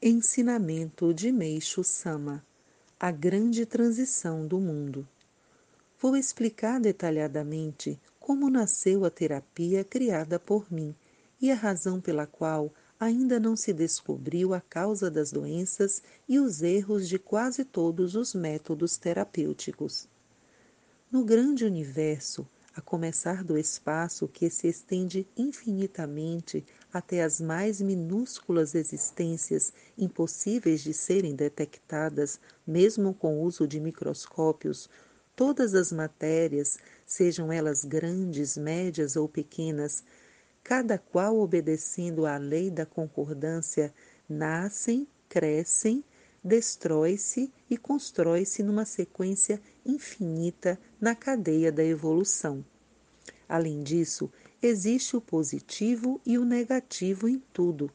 [0.00, 2.46] Ensinamento de Meixo Sama
[3.00, 5.04] A Grande Transição do Mundo.
[6.00, 10.94] Vou explicar detalhadamente como nasceu a terapia criada por mim
[11.42, 16.62] e a razão pela qual ainda não se descobriu a causa das doenças e os
[16.62, 20.06] erros de quase todos os métodos terapêuticos.
[21.10, 28.74] No grande universo, a começar do espaço que se estende infinitamente até as mais minúsculas
[28.74, 34.88] existências impossíveis de serem detectadas, mesmo com o uso de microscópios,
[35.36, 40.02] todas as matérias, sejam elas grandes, médias ou pequenas,
[40.64, 43.94] cada qual obedecendo à lei da concordância,
[44.28, 46.02] nascem, crescem,
[46.42, 52.64] destrói-se e constrói-se numa sequência infinita na cadeia da evolução.
[53.48, 54.30] Além disso,
[54.62, 57.90] existe o positivo e o negativo em tudo.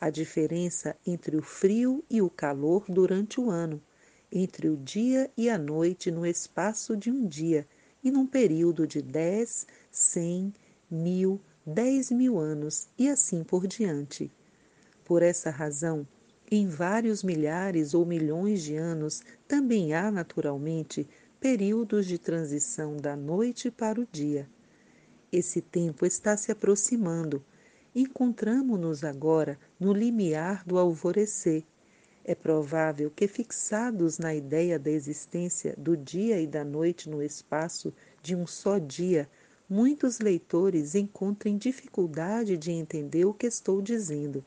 [0.00, 3.82] A diferença entre o frio e o calor durante o ano,
[4.30, 7.66] entre o dia e a noite no espaço de um dia
[8.02, 10.52] e num período de dez, cem,
[10.90, 14.30] mil, dez mil anos e assim por diante.
[15.04, 16.06] Por essa razão,
[16.50, 21.06] em vários milhares ou milhões de anos também há, naturalmente,
[21.40, 24.48] períodos de transição da noite para o dia.
[25.30, 27.44] Esse tempo está se aproximando.
[27.94, 31.64] Encontramo-nos agora no limiar do alvorecer.
[32.24, 37.92] É provável que, fixados na ideia da existência do dia e da noite no espaço
[38.22, 39.28] de um só dia,
[39.68, 44.42] muitos leitores encontrem dificuldade de entender o que estou dizendo.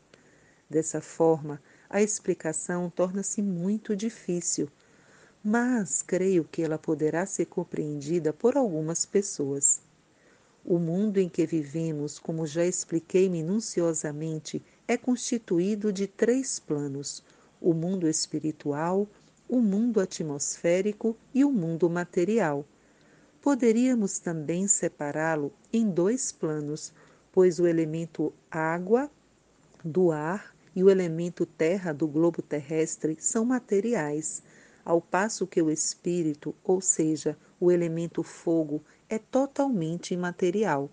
[0.67, 4.67] Dessa forma, a explicação torna-se muito difícil,
[5.43, 9.90] mas creio que ela poderá ser compreendida por algumas pessoas.
[10.63, 17.23] O mundo em que vivemos, como já expliquei minuciosamente, é constituído de três planos:
[17.59, 19.07] o mundo espiritual,
[19.49, 22.65] o mundo atmosférico e o mundo material.
[23.41, 26.93] Poderíamos também separá-lo em dois planos,
[27.31, 29.09] pois o elemento água
[29.83, 34.43] do ar e o elemento terra do globo terrestre são materiais,
[34.83, 40.89] ao passo que o espírito, ou seja, o elemento fogo, é totalmente imaterial.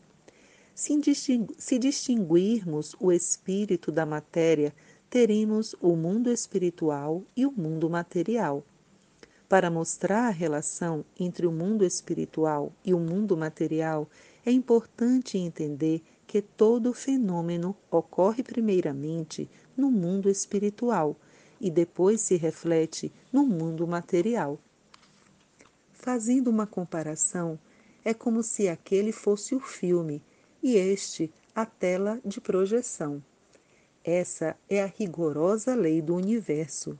[0.74, 4.72] Se distinguirmos o espírito da matéria,
[5.10, 8.64] teremos o mundo espiritual e o mundo material.
[9.48, 14.08] Para mostrar a relação entre o mundo espiritual e o mundo material,
[14.44, 21.16] é importante entender que todo fenômeno ocorre primeiramente no mundo espiritual
[21.60, 24.58] e depois se reflete no mundo material.
[25.92, 27.58] Fazendo uma comparação,
[28.04, 30.22] é como se aquele fosse o filme
[30.62, 33.22] e este a tela de projeção.
[34.04, 36.98] Essa é a rigorosa lei do universo.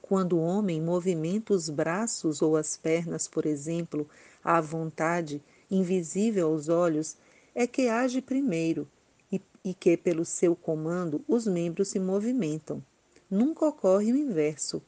[0.00, 4.08] Quando o homem movimenta os braços ou as pernas, por exemplo,
[4.42, 7.16] à vontade, invisível aos olhos,
[7.54, 8.88] é que age primeiro
[9.32, 12.82] e, e que, pelo seu comando, os membros se movimentam.
[13.30, 14.82] Nunca ocorre o inverso.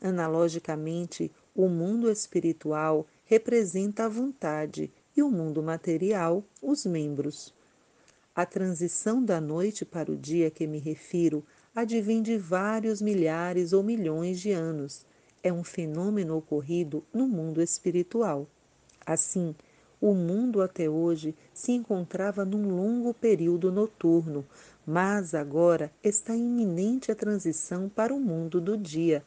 [0.00, 7.54] Analogicamente, o mundo espiritual representa a vontade e o mundo material, os membros.
[8.34, 11.44] A transição da noite para o dia que me refiro
[11.74, 15.04] advém de vários milhares ou milhões de anos.
[15.42, 18.46] É um fenômeno ocorrido no mundo espiritual.
[19.04, 19.54] Assim,
[20.00, 24.44] o mundo até hoje se encontrava num longo período noturno,
[24.86, 29.24] mas agora está iminente a transição para o mundo do dia,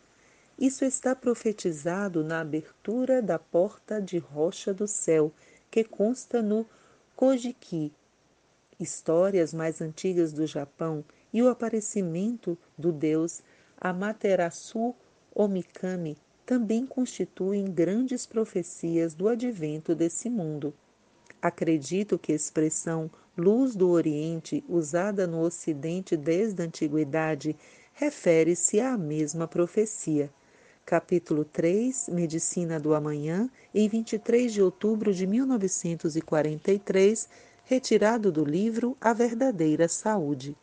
[0.57, 5.31] isso está profetizado na abertura da porta de rocha do céu,
[5.69, 6.65] que consta no
[7.13, 7.91] Kojiki,
[8.79, 13.43] histórias mais antigas do Japão, e o aparecimento do deus
[13.79, 14.95] Amaterasu
[15.33, 20.73] Omikami também constituem grandes profecias do advento desse mundo.
[21.41, 27.55] Acredito que a expressão luz do Oriente, usada no Ocidente desde a antiguidade,
[27.93, 30.29] refere-se à mesma profecia
[30.85, 37.27] capítulo 3, Medicina do Amanhã, em 23 de outubro de 1943,
[37.63, 40.55] retirado do livro A Verdadeira Saúde.